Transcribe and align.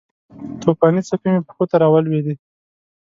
توپانې 0.61 1.01
څپې 1.07 1.29
مې 1.33 1.41
پښو 1.47 1.63
ته 1.69 1.75
راولویدې 1.81 2.33